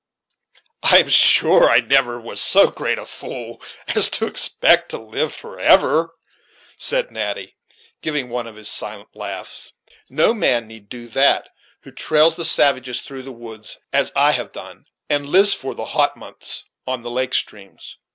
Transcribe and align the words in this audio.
"I'm 0.81 1.09
sure 1.09 1.69
I 1.69 1.79
never 1.79 2.19
was 2.19 2.41
so 2.41 2.71
great 2.71 2.97
a 2.97 3.05
fool 3.05 3.61
as 3.93 4.09
to 4.09 4.25
expect 4.25 4.89
to 4.89 4.97
live 4.97 5.31
forever," 5.31 6.15
said 6.75 7.11
Natty, 7.11 7.55
giving 8.01 8.27
one 8.27 8.47
of 8.47 8.55
his 8.55 8.67
silent 8.67 9.09
laughs; 9.15 9.73
"no 10.09 10.33
man 10.33 10.65
need 10.67 10.89
do 10.89 11.07
that 11.09 11.49
who 11.81 11.91
trails 11.91 12.35
the 12.35 12.45
savages 12.45 13.01
through 13.01 13.21
the 13.21 13.31
woods, 13.31 13.77
as 13.93 14.11
I 14.15 14.31
have 14.31 14.51
done, 14.51 14.85
and 15.07 15.29
lives, 15.29 15.53
for 15.53 15.75
the 15.75 15.85
hot 15.85 16.17
months, 16.17 16.63
on 16.87 17.03
the 17.03 17.11
lake 17.11 17.35
streams. 17.35 17.99